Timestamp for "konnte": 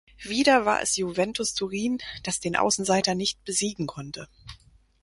3.85-4.27